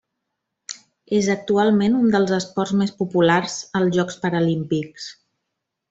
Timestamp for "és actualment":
1.17-1.99